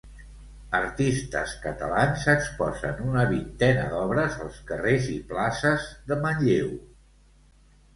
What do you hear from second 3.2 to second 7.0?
vintena d'obres als carrers i places de Manlleu.